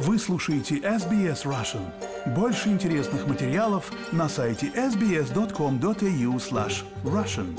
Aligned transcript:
Вы 0.00 0.16
слушаете 0.20 0.76
SBS 0.76 1.44
Russian. 1.44 1.82
Больше 2.36 2.68
интересных 2.68 3.26
материалов 3.26 3.90
на 4.12 4.28
сайте 4.28 4.68
sbs.com.au 4.68 6.36
slash 6.36 6.84
russian. 7.02 7.58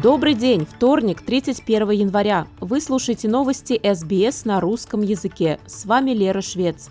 Добрый 0.00 0.34
день, 0.34 0.64
вторник, 0.64 1.22
31 1.22 1.90
января. 1.90 2.46
Вы 2.60 2.80
слушаете 2.80 3.28
новости 3.28 3.80
СБС 3.82 4.44
на 4.44 4.60
русском 4.60 5.02
языке. 5.02 5.58
С 5.66 5.84
вами 5.84 6.12
Лера 6.12 6.40
Швец. 6.40 6.88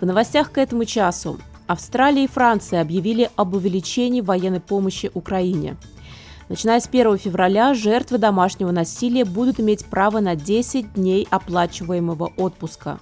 В 0.00 0.06
новостях 0.06 0.52
к 0.52 0.58
этому 0.58 0.84
часу. 0.84 1.38
Австралия 1.66 2.24
и 2.24 2.28
Франция 2.28 2.80
объявили 2.80 3.30
об 3.36 3.54
увеличении 3.54 4.20
военной 4.20 4.60
помощи 4.60 5.10
Украине. 5.12 5.76
Начиная 6.48 6.80
с 6.80 6.86
1 6.86 7.18
февраля 7.18 7.74
жертвы 7.74 8.18
домашнего 8.18 8.70
насилия 8.70 9.24
будут 9.24 9.60
иметь 9.60 9.84
право 9.84 10.20
на 10.20 10.34
10 10.34 10.94
дней 10.94 11.26
оплачиваемого 11.30 12.32
отпуска. 12.36 13.00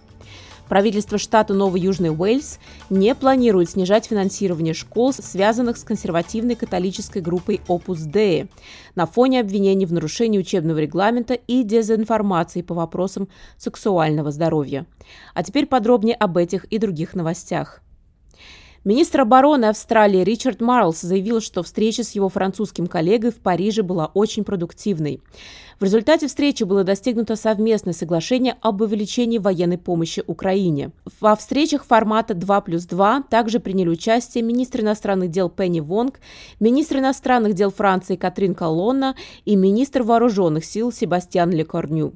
Правительство 0.69 1.16
штата 1.16 1.55
Новый 1.55 1.80
Южный 1.80 2.11
Уэльс 2.11 2.59
не 2.91 3.15
планирует 3.15 3.70
снижать 3.70 4.06
финансирование 4.06 4.75
школ, 4.75 5.12
связанных 5.12 5.77
с 5.77 5.84
консервативной 5.84 6.56
католической 6.56 7.23
группой 7.23 7.61
Opus 7.69 8.11
Dei, 8.11 8.48
на 8.97 9.06
фоне 9.06 9.41
обвинений 9.41 9.87
в 9.87 9.92
нарушении 9.92 10.39
учебного 10.39 10.79
регламента 10.79 11.34
и 11.34 11.62
дезинформации 11.62 12.62
по 12.62 12.75
вопросам 12.75 13.29
сексуального 13.56 14.30
здоровья. 14.33 14.87
А 15.34 15.45
теперь 15.45 15.66
подробнее 15.66 16.16
об 16.16 16.37
этих 16.37 16.65
и 16.65 16.78
других 16.78 17.14
новостях. 17.14 17.80
Министр 18.87 19.23
обороны 19.23 19.65
Австралии 19.65 20.23
Ричард 20.23 20.61
Марлс 20.61 21.01
заявил, 21.01 21.41
что 21.41 21.65
встреча 21.65 22.05
с 22.05 22.12
его 22.12 22.29
французским 22.29 22.87
коллегой 22.87 23.33
в 23.33 23.41
Париже 23.41 23.83
была 23.83 24.06
очень 24.15 24.45
продуктивной. 24.45 25.20
В 25.81 25.83
результате 25.83 26.29
встречи 26.29 26.62
было 26.62 26.84
достигнуто 26.84 27.34
совместное 27.34 27.92
соглашение 27.92 28.57
об 28.61 28.83
увеличении 28.83 29.39
военной 29.39 29.77
помощи 29.77 30.23
Украине. 30.25 30.92
Во 31.20 31.34
встречах 31.34 31.84
формата 31.84 32.33
2 32.33 32.61
плюс 32.61 32.87
2 32.87 33.25
также 33.29 33.59
приняли 33.59 33.89
участие 33.89 34.45
министр 34.45 34.83
иностранных 34.83 35.33
дел 35.33 35.51
Пенни 35.51 35.81
Вонг, 35.81 36.20
министр 36.61 36.98
иностранных 36.98 37.55
дел 37.55 37.73
Франции 37.73 38.14
Катрин 38.14 38.55
Колонна 38.55 39.17
и 39.45 39.57
министр 39.57 40.05
вооруженных 40.05 40.64
сил 40.64 40.92
Себастьян 40.92 41.51
Лекорню. 41.51 42.14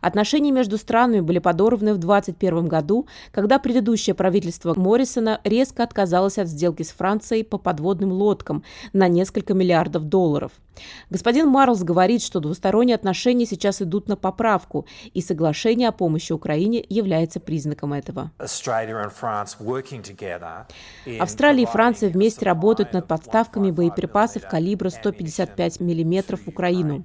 Отношения 0.00 0.50
между 0.50 0.78
странами 0.78 1.20
были 1.20 1.38
подорваны 1.38 1.94
в 1.94 1.98
2021 1.98 2.68
году, 2.68 3.06
когда 3.30 3.58
предыдущее 3.58 4.14
правительство 4.14 4.74
Моррисона 4.78 5.40
резко 5.44 5.82
отказалось 5.82 6.38
от 6.38 6.48
сделки 6.48 6.82
с 6.82 6.90
Францией 6.90 7.44
по 7.44 7.58
подводным 7.58 8.12
лодкам 8.12 8.62
на 8.92 9.08
несколько 9.08 9.54
миллиардов 9.54 10.04
долларов. 10.04 10.52
Господин 11.10 11.48
Марлс 11.48 11.82
говорит, 11.82 12.22
что 12.22 12.40
двусторонние 12.40 12.94
отношения 12.94 13.46
сейчас 13.46 13.82
идут 13.82 14.08
на 14.08 14.16
поправку, 14.16 14.86
и 15.12 15.20
соглашение 15.20 15.88
о 15.88 15.92
помощи 15.92 16.32
Украине 16.32 16.84
является 16.88 17.40
признаком 17.40 17.92
этого. 17.92 18.30
Австралия 21.20 21.62
и 21.62 21.66
Франция 21.66 22.08
вместе 22.08 22.44
работают 22.44 22.92
над 22.92 23.06
подставками 23.06 23.70
боеприпасов 23.70 24.48
калибра 24.48 24.88
155 24.88 25.80
мм 25.80 26.36
в 26.36 26.48
Украину. 26.48 27.04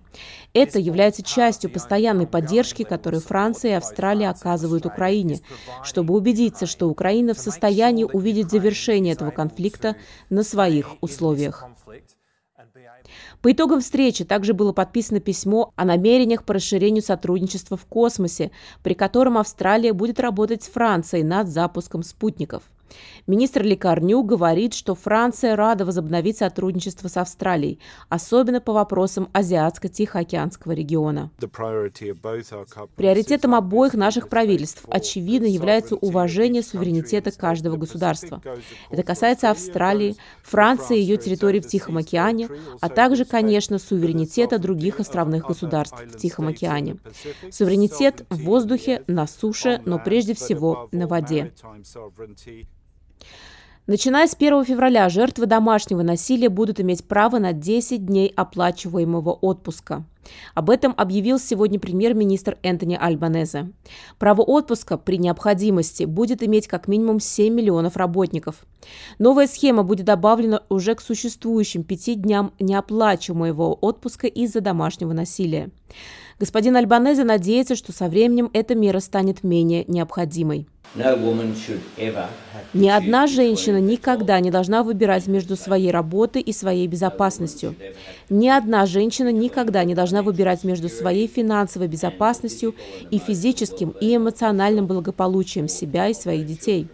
Это 0.53 0.79
является 0.79 1.23
частью 1.23 1.69
постоянной 1.69 2.27
поддержки, 2.27 2.56
которую 2.83 3.21
Франция 3.21 3.71
и 3.71 3.75
Австралия 3.75 4.29
оказывают 4.29 4.85
Украине, 4.85 5.39
чтобы 5.83 6.13
убедиться, 6.13 6.65
что 6.65 6.87
Украина 6.87 7.33
в 7.33 7.39
состоянии 7.39 8.03
увидеть 8.03 8.51
завершение 8.51 9.13
этого 9.13 9.31
конфликта 9.31 9.95
на 10.29 10.43
своих 10.43 10.95
условиях. 11.01 11.65
По 13.41 13.51
итогам 13.51 13.81
встречи 13.81 14.25
также 14.25 14.53
было 14.53 14.73
подписано 14.73 15.19
письмо 15.19 15.71
о 15.75 15.85
намерениях 15.85 16.43
по 16.43 16.53
расширению 16.53 17.03
сотрудничества 17.03 17.77
в 17.77 17.85
космосе, 17.85 18.51
при 18.83 18.93
котором 18.93 19.37
Австралия 19.37 19.93
будет 19.93 20.19
работать 20.19 20.63
с 20.63 20.67
Францией 20.67 21.23
над 21.23 21.47
запуском 21.47 22.03
спутников. 22.03 22.63
Министр 23.27 23.63
Лекарню 23.63 24.23
говорит, 24.23 24.73
что 24.73 24.95
Франция 24.95 25.55
рада 25.55 25.85
возобновить 25.85 26.37
сотрудничество 26.37 27.07
с 27.07 27.17
Австралией, 27.17 27.79
особенно 28.09 28.61
по 28.61 28.73
вопросам 28.73 29.29
Азиатско-Тихоокеанского 29.33 30.71
региона. 30.71 31.29
Приоритетом 32.95 33.55
обоих 33.55 33.93
наших 33.93 34.29
правительств, 34.29 34.85
очевидно, 34.89 35.47
является 35.47 35.95
уважение 35.95 36.63
суверенитета 36.63 37.31
каждого 37.31 37.77
государства. 37.77 38.41
Это 38.89 39.03
касается 39.03 39.51
Австралии, 39.51 40.15
Франции 40.41 40.97
и 40.97 41.01
ее 41.01 41.17
территорий 41.17 41.59
в 41.59 41.67
Тихом 41.67 41.97
океане, 41.97 42.49
а 42.81 42.89
также, 42.89 43.25
конечно, 43.25 43.79
суверенитета 43.79 44.59
других 44.59 44.99
островных 44.99 45.45
государств 45.45 46.01
в 46.01 46.17
Тихом 46.17 46.47
океане. 46.47 46.97
Суверенитет 47.51 48.25
в 48.29 48.43
воздухе, 48.43 49.03
на 49.07 49.27
суше, 49.27 49.81
но 49.85 49.99
прежде 49.99 50.33
всего 50.33 50.89
на 50.91 51.07
воде. 51.07 51.53
Начиная 53.87 54.27
с 54.27 54.35
1 54.35 54.65
февраля 54.65 55.07
жертвы 55.07 55.45
домашнего 55.45 56.01
насилия 56.01 56.49
будут 56.49 56.81
иметь 56.81 57.05
право 57.05 57.39
на 57.39 57.53
10 57.53 58.05
дней 58.05 58.33
оплачиваемого 58.35 59.31
отпуска. 59.31 60.03
Об 60.53 60.69
этом 60.69 60.93
объявил 60.97 61.39
сегодня 61.39 61.79
премьер-министр 61.79 62.57
Энтони 62.63 62.97
Альбанезе. 62.99 63.71
Право 64.19 64.41
отпуска 64.41 64.97
при 64.97 65.17
необходимости 65.17 66.03
будет 66.03 66.43
иметь 66.43 66.67
как 66.67 66.89
минимум 66.89 67.21
7 67.21 67.53
миллионов 67.53 67.95
работников. 67.95 68.65
Новая 69.19 69.47
схема 69.47 69.83
будет 69.83 70.05
добавлена 70.05 70.63
уже 70.67 70.93
к 70.93 70.99
существующим 70.99 71.85
пяти 71.85 72.15
дням 72.15 72.51
неоплачиваемого 72.59 73.73
отпуска 73.73 74.27
из-за 74.27 74.59
домашнего 74.59 75.13
насилия. 75.13 75.69
Господин 76.39 76.75
Альбанезе 76.75 77.23
надеется, 77.23 77.75
что 77.75 77.91
со 77.91 78.09
временем 78.09 78.49
эта 78.53 78.75
мера 78.75 78.99
станет 78.99 79.43
менее 79.43 79.85
необходимой. 79.87 80.67
Ни 82.73 82.89
одна 82.89 83.27
женщина 83.27 83.77
никогда 83.79 84.39
не 84.39 84.51
должна 84.51 84.83
выбирать 84.83 85.27
между 85.27 85.55
своей 85.55 85.91
работой 85.91 86.41
и 86.41 86.53
своей 86.53 86.87
безопасностью. 86.87 87.75
Ни 88.29 88.47
одна 88.47 88.85
женщина 88.85 89.31
никогда 89.31 89.83
не 89.83 89.95
должна 89.95 90.23
выбирать 90.23 90.63
между 90.63 90.89
своей 90.89 91.27
финансовой 91.27 91.87
безопасностью 91.87 92.75
и 93.11 93.19
физическим 93.19 93.89
и 94.01 94.15
эмоциональным 94.15 94.87
благополучием 94.87 95.67
себя 95.67 96.07
и 96.07 96.13
своих 96.13 96.45
детей. 96.45 96.87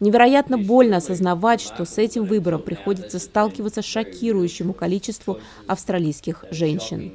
Невероятно 0.00 0.58
больно 0.58 0.98
осознавать, 0.98 1.60
что 1.60 1.84
с 1.84 1.98
этим 1.98 2.24
выбором 2.24 2.62
приходится 2.62 3.18
сталкиваться 3.18 3.82
шокирующему 3.82 4.72
количеству 4.72 5.38
австралийских 5.66 6.44
женщин. 6.50 7.12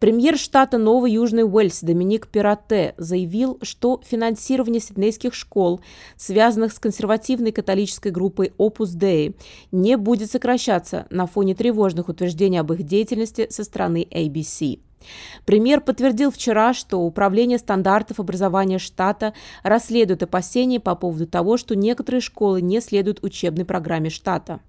Премьер 0.00 0.38
штата 0.38 0.78
Новый 0.78 1.12
Южный 1.12 1.44
Уэльс 1.44 1.82
Доминик 1.82 2.28
Пирате 2.28 2.94
заявил, 2.96 3.58
что 3.60 4.00
финансирование 4.02 4.80
сиднейских 4.80 5.34
школ, 5.34 5.82
связанных 6.16 6.72
с 6.72 6.78
консервативной 6.78 7.52
католической 7.52 8.10
группой 8.10 8.54
Opus 8.56 8.96
Dei, 8.96 9.36
не 9.72 9.98
будет 9.98 10.30
сокращаться 10.30 11.06
на 11.10 11.26
фоне 11.26 11.54
тревожных 11.54 12.08
утверждений 12.08 12.58
об 12.58 12.72
их 12.72 12.82
деятельности 12.82 13.48
со 13.50 13.62
стороны 13.62 14.08
ABC. 14.10 14.80
Премьер 15.44 15.82
подтвердил 15.82 16.30
вчера, 16.30 16.72
что 16.72 17.00
Управление 17.00 17.58
стандартов 17.58 18.20
образования 18.20 18.78
штата 18.78 19.34
расследует 19.62 20.22
опасения 20.22 20.80
по 20.80 20.94
поводу 20.94 21.26
того, 21.26 21.58
что 21.58 21.76
некоторые 21.76 22.22
школы 22.22 22.62
не 22.62 22.80
следуют 22.80 23.22
учебной 23.22 23.66
программе 23.66 24.08
штата. 24.08 24.60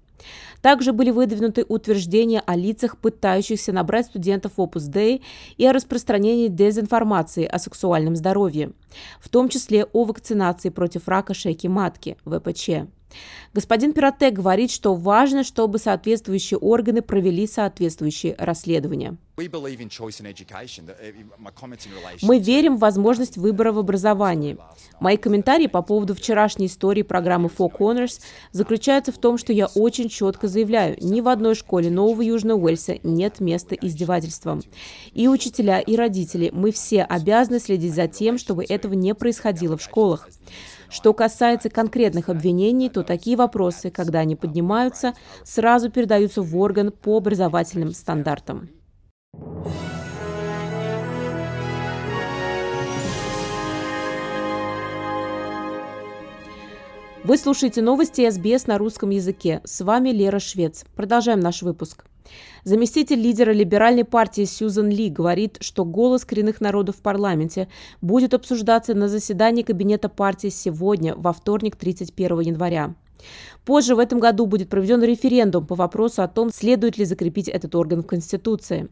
Также 0.60 0.92
были 0.92 1.10
выдвинуты 1.10 1.64
утверждения 1.68 2.40
о 2.40 2.56
лицах, 2.56 2.96
пытающихся 2.98 3.72
набрать 3.72 4.06
студентов 4.06 4.52
Opus 4.56 4.90
Dei 4.90 5.22
и 5.56 5.66
о 5.66 5.72
распространении 5.72 6.48
дезинформации 6.48 7.44
о 7.44 7.58
сексуальном 7.58 8.14
здоровье, 8.16 8.72
в 9.20 9.28
том 9.28 9.48
числе 9.48 9.84
о 9.84 10.04
вакцинации 10.04 10.68
против 10.68 11.08
рака 11.08 11.34
шейки 11.34 11.66
матки, 11.66 12.16
ВПЧ. 12.24 12.88
Господин 13.54 13.92
Пирате 13.92 14.30
говорит, 14.30 14.70
что 14.70 14.94
важно, 14.94 15.44
чтобы 15.44 15.78
соответствующие 15.78 16.58
органы 16.58 17.02
провели 17.02 17.46
соответствующие 17.46 18.34
расследования. 18.38 19.16
Мы 22.22 22.38
верим 22.38 22.76
в 22.76 22.80
возможность 22.80 23.36
выбора 23.36 23.72
в 23.72 23.78
образовании. 23.78 24.56
Мои 25.00 25.16
комментарии 25.16 25.66
по 25.66 25.82
поводу 25.82 26.14
вчерашней 26.14 26.66
истории 26.66 27.02
программы 27.02 27.48
Four 27.48 27.70
Corners 27.76 28.20
заключаются 28.52 29.10
в 29.10 29.18
том, 29.18 29.38
что 29.38 29.52
я 29.52 29.66
очень 29.66 30.08
четко 30.08 30.48
заявляю, 30.48 30.96
ни 31.00 31.20
в 31.20 31.28
одной 31.28 31.54
школе 31.54 31.90
Нового 31.90 32.22
Южного 32.22 32.58
Уэльса 32.58 32.98
нет 33.02 33.40
места 33.40 33.74
издевательствам. 33.74 34.62
И 35.12 35.28
учителя, 35.28 35.80
и 35.80 35.96
родители, 35.96 36.50
мы 36.52 36.70
все 36.70 37.02
обязаны 37.02 37.58
следить 37.58 37.94
за 37.94 38.08
тем, 38.08 38.38
чтобы 38.38 38.64
этого 38.64 38.94
не 38.94 39.14
происходило 39.14 39.76
в 39.76 39.82
школах. 39.82 40.28
Что 40.92 41.14
касается 41.14 41.70
конкретных 41.70 42.28
обвинений, 42.28 42.90
то 42.90 43.02
такие 43.02 43.34
вопросы, 43.34 43.90
когда 43.90 44.18
они 44.18 44.36
поднимаются, 44.36 45.14
сразу 45.42 45.90
передаются 45.90 46.42
в 46.42 46.54
орган 46.58 46.92
по 46.92 47.16
образовательным 47.16 47.92
стандартам. 47.92 48.68
Вы 57.24 57.38
слушаете 57.38 57.80
новости 57.80 58.28
СБС 58.28 58.66
на 58.66 58.76
русском 58.76 59.08
языке. 59.08 59.62
С 59.64 59.80
вами 59.82 60.10
Лера 60.10 60.40
Швец. 60.40 60.84
Продолжаем 60.94 61.40
наш 61.40 61.62
выпуск. 61.62 62.04
Заместитель 62.64 63.20
лидера 63.20 63.52
либеральной 63.52 64.04
партии 64.04 64.44
Сьюзан 64.44 64.88
Ли 64.88 65.08
говорит, 65.08 65.58
что 65.60 65.84
голос 65.84 66.24
коренных 66.24 66.60
народов 66.60 66.96
в 66.96 67.02
парламенте 67.02 67.68
будет 68.00 68.34
обсуждаться 68.34 68.94
на 68.94 69.08
заседании 69.08 69.62
Кабинета 69.62 70.08
партии 70.08 70.48
сегодня, 70.48 71.14
во 71.16 71.32
вторник, 71.32 71.76
31 71.76 72.40
января. 72.40 72.94
Позже 73.64 73.94
в 73.94 73.98
этом 73.98 74.18
году 74.18 74.46
будет 74.46 74.68
проведен 74.68 75.02
референдум 75.02 75.66
по 75.66 75.74
вопросу 75.74 76.22
о 76.22 76.28
том, 76.28 76.50
следует 76.52 76.98
ли 76.98 77.04
закрепить 77.04 77.48
этот 77.48 77.74
орган 77.74 78.02
в 78.02 78.06
Конституции. 78.06 78.88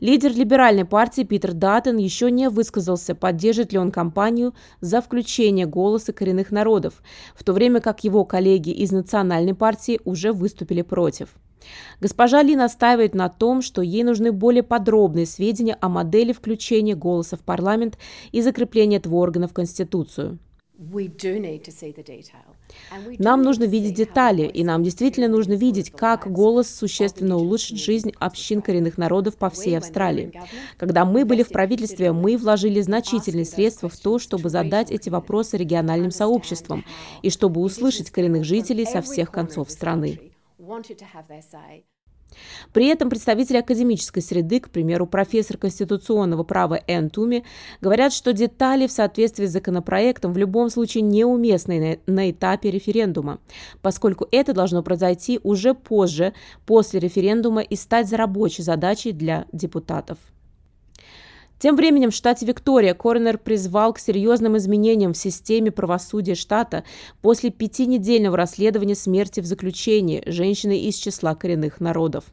Лидер 0.00 0.32
либеральной 0.32 0.84
партии 0.84 1.22
Питер 1.22 1.52
Даттон 1.52 1.96
еще 1.96 2.30
не 2.30 2.50
высказался, 2.50 3.14
поддержит 3.14 3.72
ли 3.72 3.78
он 3.78 3.92
кампанию 3.92 4.52
за 4.80 5.00
включение 5.00 5.66
голоса 5.66 6.12
коренных 6.12 6.50
народов, 6.50 7.02
в 7.34 7.44
то 7.44 7.52
время 7.52 7.80
как 7.80 8.04
его 8.04 8.24
коллеги 8.24 8.70
из 8.70 8.90
национальной 8.90 9.54
партии 9.54 10.00
уже 10.04 10.32
выступили 10.32 10.82
против. 10.82 11.28
Госпожа 12.00 12.42
Ли 12.42 12.56
настаивает 12.56 13.14
на 13.14 13.28
том, 13.28 13.62
что 13.62 13.82
ей 13.82 14.04
нужны 14.04 14.32
более 14.32 14.62
подробные 14.62 15.26
сведения 15.26 15.76
о 15.80 15.88
модели 15.88 16.32
включения 16.32 16.94
голоса 16.94 17.36
в 17.36 17.40
парламент 17.40 17.98
и 18.32 18.42
закрепления 18.42 18.96
этого 18.96 19.16
органа 19.16 19.48
в 19.48 19.52
Конституцию. 19.52 20.38
Нам 23.18 23.42
нужно 23.42 23.64
видеть 23.64 23.94
детали, 23.94 24.42
и 24.42 24.64
нам 24.64 24.82
действительно 24.82 25.28
нужно 25.28 25.52
видеть, 25.52 25.90
как 25.90 26.30
голос 26.30 26.68
существенно 26.68 27.36
улучшит 27.36 27.78
жизнь 27.78 28.12
общин 28.18 28.60
коренных 28.60 28.98
народов 28.98 29.36
по 29.36 29.50
всей 29.50 29.78
Австралии. 29.78 30.32
Когда 30.76 31.04
мы 31.04 31.24
были 31.24 31.44
в 31.44 31.50
правительстве, 31.50 32.10
мы 32.10 32.36
вложили 32.36 32.80
значительные 32.80 33.44
средства 33.44 33.88
в 33.88 33.96
то, 33.96 34.18
чтобы 34.18 34.50
задать 34.50 34.90
эти 34.90 35.10
вопросы 35.10 35.56
региональным 35.56 36.10
сообществам 36.10 36.84
и 37.22 37.30
чтобы 37.30 37.60
услышать 37.60 38.10
коренных 38.10 38.44
жителей 38.44 38.84
со 38.84 39.00
всех 39.00 39.30
концов 39.30 39.70
страны. 39.70 40.33
При 42.72 42.86
этом 42.86 43.10
представители 43.10 43.58
академической 43.58 44.20
среды, 44.20 44.60
к 44.60 44.70
примеру, 44.70 45.06
профессор 45.06 45.56
конституционного 45.56 46.42
права 46.42 46.80
Энн 46.86 47.10
Туми, 47.10 47.44
говорят, 47.80 48.12
что 48.12 48.32
детали 48.32 48.86
в 48.86 48.92
соответствии 48.92 49.46
с 49.46 49.52
законопроектом 49.52 50.32
в 50.32 50.38
любом 50.38 50.70
случае 50.70 51.02
неуместны 51.02 52.00
на 52.06 52.30
этапе 52.30 52.70
референдума, 52.70 53.40
поскольку 53.82 54.26
это 54.30 54.52
должно 54.52 54.82
произойти 54.82 55.38
уже 55.42 55.74
позже, 55.74 56.34
после 56.66 57.00
референдума 57.00 57.60
и 57.60 57.76
стать 57.76 58.12
рабочей 58.12 58.62
задачей 58.62 59.12
для 59.12 59.46
депутатов. 59.52 60.18
Тем 61.58 61.76
временем 61.76 62.10
в 62.10 62.14
штате 62.14 62.44
Виктория 62.44 62.94
коронер 62.94 63.38
призвал 63.38 63.92
к 63.94 63.98
серьезным 63.98 64.56
изменениям 64.56 65.12
в 65.12 65.16
системе 65.16 65.70
правосудия 65.70 66.34
штата 66.34 66.84
после 67.22 67.50
пятинедельного 67.50 68.36
расследования 68.36 68.94
смерти 68.94 69.40
в 69.40 69.46
заключении 69.46 70.22
женщины 70.26 70.78
из 70.78 70.96
числа 70.96 71.34
коренных 71.34 71.80
народов. 71.80 72.24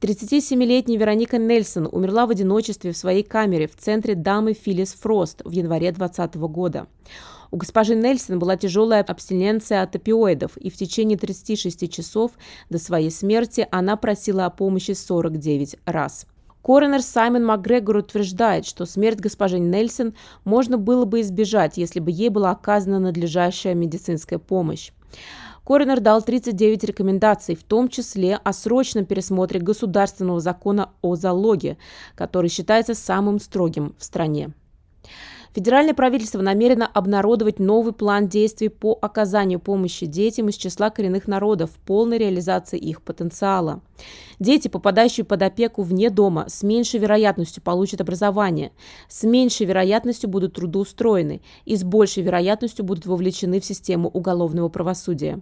37-летняя 0.00 0.98
Вероника 0.98 1.38
Нельсон 1.38 1.88
умерла 1.90 2.26
в 2.26 2.30
одиночестве 2.30 2.92
в 2.92 2.96
своей 2.96 3.22
камере 3.22 3.68
в 3.68 3.76
центре 3.76 4.14
дамы 4.14 4.52
Филлис 4.52 4.94
Фрост 4.94 5.42
в 5.44 5.50
январе 5.50 5.92
2020 5.92 6.36
года. 6.36 6.86
У 7.50 7.56
госпожи 7.56 7.94
Нельсон 7.94 8.40
была 8.40 8.56
тяжелая 8.56 9.04
абстиненция 9.04 9.82
от 9.82 9.94
опиоидов, 9.94 10.56
и 10.56 10.70
в 10.70 10.76
течение 10.76 11.16
36 11.16 11.90
часов 11.90 12.32
до 12.68 12.78
своей 12.78 13.12
смерти 13.12 13.68
она 13.70 13.96
просила 13.96 14.46
о 14.46 14.50
помощи 14.50 14.90
49 14.90 15.76
раз. 15.86 16.26
Коронер 16.64 17.02
Саймон 17.02 17.44
МакГрегор 17.44 17.98
утверждает, 17.98 18.64
что 18.64 18.86
смерть 18.86 19.20
госпожи 19.20 19.58
Нельсон 19.58 20.14
можно 20.44 20.78
было 20.78 21.04
бы 21.04 21.20
избежать, 21.20 21.76
если 21.76 22.00
бы 22.00 22.10
ей 22.10 22.30
была 22.30 22.52
оказана 22.52 22.98
надлежащая 22.98 23.74
медицинская 23.74 24.38
помощь. 24.38 24.90
Коронер 25.66 26.00
дал 26.00 26.22
39 26.22 26.84
рекомендаций, 26.84 27.54
в 27.54 27.64
том 27.64 27.90
числе 27.90 28.36
о 28.36 28.54
срочном 28.54 29.04
пересмотре 29.04 29.60
государственного 29.60 30.40
закона 30.40 30.88
о 31.02 31.16
залоге, 31.16 31.76
который 32.14 32.48
считается 32.48 32.94
самым 32.94 33.40
строгим 33.40 33.94
в 33.98 34.04
стране. 34.04 34.54
Федеральное 35.54 35.94
правительство 35.94 36.40
намерено 36.40 36.86
обнародовать 36.86 37.58
новый 37.58 37.92
план 37.92 38.26
действий 38.26 38.70
по 38.70 38.98
оказанию 39.00 39.60
помощи 39.60 40.06
детям 40.06 40.48
из 40.48 40.56
числа 40.56 40.88
коренных 40.88 41.28
народов 41.28 41.70
в 41.70 41.78
полной 41.86 42.16
реализации 42.18 42.78
их 42.78 43.02
потенциала. 43.02 43.82
Дети, 44.38 44.68
попадающие 44.68 45.24
под 45.24 45.42
опеку 45.42 45.82
вне 45.82 46.10
дома, 46.10 46.46
с 46.48 46.62
меньшей 46.62 47.00
вероятностью 47.00 47.62
получат 47.62 48.00
образование, 48.00 48.72
с 49.08 49.22
меньшей 49.22 49.66
вероятностью 49.66 50.28
будут 50.28 50.54
трудоустроены 50.54 51.42
и 51.64 51.76
с 51.76 51.84
большей 51.84 52.22
вероятностью 52.22 52.84
будут 52.84 53.06
вовлечены 53.06 53.60
в 53.60 53.64
систему 53.64 54.08
уголовного 54.08 54.68
правосудия. 54.68 55.40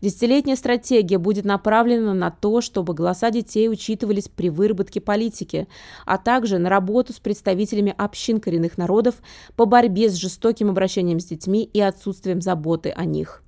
Десятилетняя 0.00 0.56
стратегия 0.56 1.18
будет 1.18 1.44
направлена 1.44 2.12
на 2.12 2.30
то, 2.30 2.60
чтобы 2.60 2.94
голоса 2.94 3.30
детей 3.30 3.68
учитывались 3.68 4.28
при 4.28 4.50
выработке 4.50 5.00
политики, 5.00 5.68
а 6.04 6.18
также 6.18 6.58
на 6.58 6.68
работу 6.68 7.12
с 7.12 7.20
представителями 7.20 7.94
общин 7.96 8.40
коренных 8.40 8.76
народов 8.78 9.16
по 9.54 9.64
борьбе 9.64 10.08
с 10.08 10.14
жестоким 10.14 10.70
обращением 10.70 11.20
с 11.20 11.26
детьми 11.26 11.62
и 11.62 11.80
отсутствием 11.80 12.40
заботы 12.40 12.90
о 12.90 13.04
них. 13.04 13.43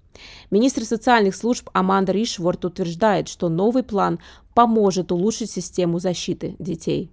Министр 0.50 0.84
социальных 0.84 1.34
служб 1.34 1.68
Аманда 1.72 2.12
Ришворд 2.12 2.64
утверждает, 2.64 3.28
что 3.28 3.48
новый 3.48 3.82
план 3.82 4.18
поможет 4.54 5.12
улучшить 5.12 5.50
систему 5.50 5.98
защиты 5.98 6.56
детей. 6.58 7.10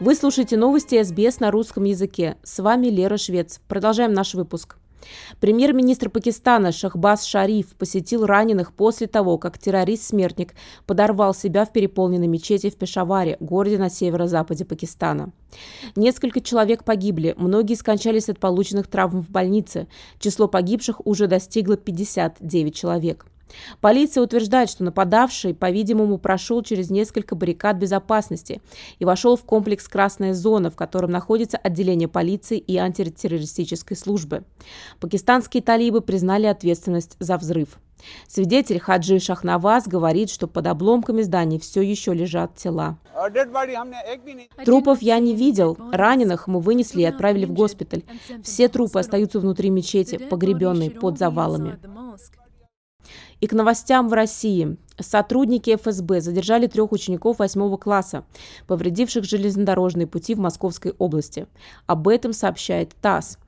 Вы 0.00 0.16
слушаете 0.16 0.56
новости 0.56 1.00
СБС 1.00 1.38
на 1.38 1.52
русском 1.52 1.84
языке. 1.84 2.36
С 2.42 2.60
вами 2.60 2.88
Лера 2.88 3.16
Швец. 3.16 3.60
Продолжаем 3.68 4.12
наш 4.12 4.34
выпуск. 4.34 4.76
Премьер-министр 5.40 6.10
Пакистана 6.10 6.72
Шахбаз 6.72 7.24
Шариф 7.24 7.74
посетил 7.76 8.26
раненых 8.26 8.72
после 8.72 9.06
того, 9.06 9.38
как 9.38 9.58
террорист-смертник 9.58 10.54
подорвал 10.86 11.34
себя 11.34 11.64
в 11.64 11.72
переполненной 11.72 12.26
мечети 12.26 12.70
в 12.70 12.76
Пешаваре, 12.76 13.36
городе 13.40 13.78
на 13.78 13.90
северо-западе 13.90 14.64
Пакистана. 14.64 15.32
Несколько 15.96 16.40
человек 16.40 16.84
погибли, 16.84 17.34
многие 17.36 17.74
скончались 17.74 18.28
от 18.28 18.38
полученных 18.38 18.86
травм 18.86 19.20
в 19.20 19.30
больнице. 19.30 19.86
Число 20.18 20.48
погибших 20.48 21.06
уже 21.06 21.26
достигло 21.26 21.76
59 21.76 22.74
человек. 22.74 23.26
Полиция 23.80 24.22
утверждает, 24.22 24.70
что 24.70 24.84
нападавший, 24.84 25.54
по-видимому, 25.54 26.18
прошел 26.18 26.62
через 26.62 26.90
несколько 26.90 27.34
баррикад 27.34 27.76
безопасности 27.76 28.60
и 28.98 29.04
вошел 29.04 29.36
в 29.36 29.44
комплекс 29.44 29.88
«Красная 29.88 30.34
зона», 30.34 30.70
в 30.70 30.76
котором 30.76 31.10
находится 31.10 31.56
отделение 31.56 32.08
полиции 32.08 32.58
и 32.58 32.76
антитеррористической 32.76 33.96
службы. 33.96 34.44
Пакистанские 35.00 35.62
талибы 35.62 36.00
признали 36.00 36.46
ответственность 36.46 37.16
за 37.18 37.36
взрыв. 37.38 37.78
Свидетель 38.26 38.80
Хаджи 38.80 39.18
Шахнаваз 39.18 39.86
говорит, 39.86 40.30
что 40.30 40.46
под 40.46 40.66
обломками 40.66 41.22
зданий 41.22 41.58
все 41.58 41.82
еще 41.82 42.12
лежат 42.12 42.56
тела. 42.56 42.98
Трупов 44.64 45.02
я 45.02 45.18
не 45.18 45.34
видел. 45.34 45.76
Раненых 45.92 46.46
мы 46.46 46.60
вынесли 46.60 47.02
и 47.02 47.04
отправили 47.04 47.44
в 47.44 47.52
госпиталь. 47.52 48.02
Все 48.42 48.68
трупы 48.68 48.98
остаются 48.98 49.40
внутри 49.40 49.70
мечети, 49.70 50.16
погребенные 50.18 50.90
под 50.90 51.18
завалами. 51.18 51.78
И 53.42 53.48
к 53.48 53.54
новостям 53.54 54.08
в 54.08 54.12
России. 54.12 54.76
Сотрудники 55.00 55.74
ФСБ 55.74 56.20
задержали 56.20 56.68
трех 56.68 56.92
учеников 56.92 57.40
восьмого 57.40 57.76
класса, 57.76 58.24
повредивших 58.68 59.24
железнодорожные 59.24 60.06
пути 60.06 60.36
в 60.36 60.38
Московской 60.38 60.94
области. 60.96 61.48
Об 61.88 62.06
этом 62.06 62.32
сообщает 62.32 62.94
ТАСС. 63.02 63.38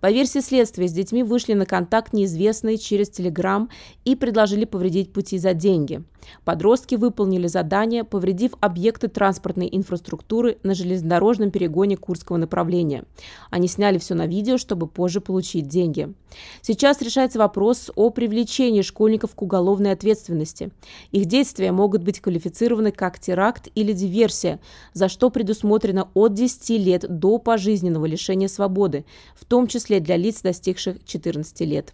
По 0.00 0.10
версии 0.10 0.38
следствия, 0.38 0.88
с 0.88 0.92
детьми 0.92 1.22
вышли 1.22 1.52
на 1.52 1.66
контакт 1.66 2.14
неизвестные 2.14 2.78
через 2.78 3.10
Телеграм 3.10 3.68
и 4.06 4.16
предложили 4.16 4.64
повредить 4.64 5.12
пути 5.12 5.36
за 5.36 5.52
деньги. 5.52 6.02
Подростки 6.44 6.94
выполнили 6.94 7.46
задание, 7.46 8.04
повредив 8.04 8.52
объекты 8.60 9.08
транспортной 9.08 9.68
инфраструктуры 9.70 10.58
на 10.62 10.74
железнодорожном 10.74 11.50
перегоне 11.50 11.96
Курского 11.96 12.36
направления. 12.36 13.04
Они 13.50 13.68
сняли 13.68 13.98
все 13.98 14.14
на 14.14 14.26
видео, 14.26 14.58
чтобы 14.58 14.86
позже 14.86 15.20
получить 15.20 15.68
деньги. 15.68 16.12
Сейчас 16.60 17.00
решается 17.02 17.38
вопрос 17.38 17.90
о 17.94 18.10
привлечении 18.10 18.82
школьников 18.82 19.34
к 19.34 19.42
уголовной 19.42 19.92
ответственности. 19.92 20.70
Их 21.10 21.26
действия 21.26 21.72
могут 21.72 22.02
быть 22.02 22.20
квалифицированы 22.20 22.92
как 22.92 23.18
теракт 23.18 23.68
или 23.74 23.92
диверсия, 23.92 24.60
за 24.92 25.08
что 25.08 25.30
предусмотрено 25.30 26.08
от 26.14 26.34
10 26.34 26.70
лет 26.70 27.04
до 27.08 27.38
пожизненного 27.38 28.06
лишения 28.06 28.48
свободы, 28.48 29.04
в 29.34 29.44
том 29.44 29.66
числе 29.66 30.00
для 30.00 30.16
лиц, 30.16 30.42
достигших 30.42 31.04
14 31.04 31.60
лет. 31.62 31.92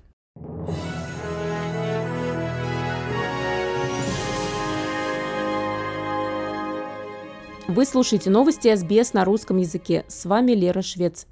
Вы 7.69 7.85
слушаете 7.85 8.31
новости 8.31 8.75
СБС 8.75 9.13
на 9.13 9.27
русском 9.27 9.59
языке. 9.59 10.07
С 10.09 10.25
вами 10.25 10.53
Лера 10.53 10.81
Швец. 10.81 11.27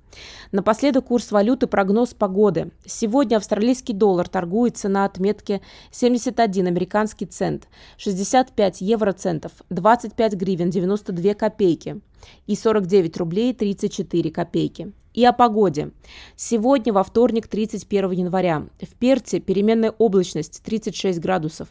Напоследок 0.53 1.07
курс 1.07 1.33
валюты, 1.33 1.67
прогноз 1.67 2.13
погоды. 2.13 2.73
Сегодня 2.85 3.39
австралийский 3.39 3.95
доллар 3.95 4.29
торгуется 4.29 4.91
на 4.91 5.07
отметке 5.07 5.63
71 5.93 6.67
американский 6.67 7.25
цент, 7.25 7.69
65 7.97 8.83
евроцентов, 8.83 9.53
25 9.71 10.35
гривен 10.35 10.69
92 10.69 11.33
копейки 11.33 12.03
и 12.47 12.55
49 12.55 13.17
рублей 13.17 13.55
34 13.55 14.31
копейки. 14.31 14.93
И 15.17 15.25
о 15.25 15.33
погоде. 15.33 15.93
Сегодня, 16.37 16.93
во 16.93 17.03
вторник, 17.03 17.49
31 17.49 18.11
января. 18.11 18.67
В 18.79 18.95
Перте 18.97 19.41
переменная 19.41 19.91
облачность 19.97 20.63
36 20.63 21.19
градусов. 21.21 21.69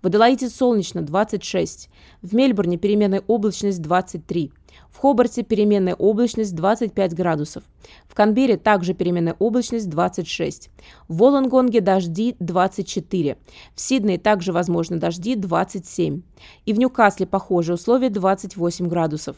В 0.00 0.06
Аделаиде 0.06 0.48
солнечно 0.48 1.02
26. 1.02 1.90
В 2.22 2.34
Мельбурне 2.36 2.76
переменная 2.76 3.24
облачность 3.26 3.82
23. 3.82 4.52
В 4.90 4.98
Хобарте 4.98 5.42
переменная 5.42 5.94
облачность 5.94 6.54
25 6.54 7.14
градусов. 7.14 7.64
В 8.06 8.14
Канберре 8.14 8.56
также 8.56 8.94
переменная 8.94 9.36
облачность 9.38 9.90
26. 9.90 10.70
В 11.08 11.16
Волонгонге 11.16 11.80
дожди 11.80 12.36
24. 12.38 13.36
В 13.74 13.80
Сиднее 13.80 14.18
также 14.18 14.52
возможны 14.52 14.98
дожди 14.98 15.34
27. 15.34 16.22
И 16.64 16.72
в 16.72 16.78
Ньюкасле 16.78 17.26
похожие 17.26 17.74
условия 17.74 18.08
28 18.08 18.86
градусов. 18.88 19.36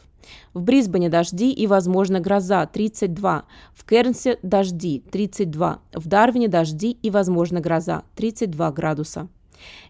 В 0.54 0.62
Брисбене 0.62 1.08
дожди 1.08 1.52
и, 1.52 1.66
возможно, 1.66 2.20
гроза 2.20 2.66
32. 2.66 3.44
В 3.74 3.84
Кернсе 3.84 4.38
дожди 4.42 5.02
32. 5.10 5.80
В 5.92 6.06
Дарвине 6.06 6.48
дожди 6.48 6.90
и, 6.90 7.10
возможно, 7.10 7.60
гроза 7.60 8.02
32 8.16 8.72
градуса. 8.72 9.28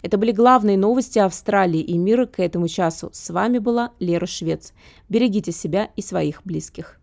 Это 0.02 0.18
были 0.18 0.32
главные 0.32 0.76
новости 0.76 1.18
Австралии 1.18 1.80
и 1.80 1.98
мира 1.98 2.26
к 2.26 2.40
этому 2.40 2.68
часу. 2.68 3.10
С 3.12 3.30
вами 3.30 3.58
была 3.58 3.92
Лера 3.98 4.26
Швец. 4.26 4.72
Берегите 5.08 5.52
себя 5.52 5.90
и 5.96 6.02
своих 6.02 6.42
близких. 6.44 7.00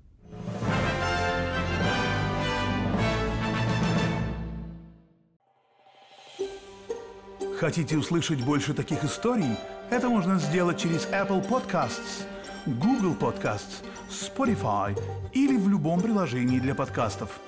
Хотите 7.63 7.98
услышать 7.98 8.43
больше 8.43 8.74
таких 8.74 9.05
историй? 9.05 9.55
Это 9.89 10.10
можно 10.10 10.38
сделать 10.38 10.77
через 10.77 11.08
Apple 11.08 11.48
Podcasts, 11.48 12.25
Google 12.65 13.15
Podcasts, 13.15 13.84
Spotify 14.10 15.00
или 15.32 15.55
в 15.55 15.70
любом 15.70 16.01
приложении 16.01 16.60
для 16.60 16.75
подкастов. 16.75 17.39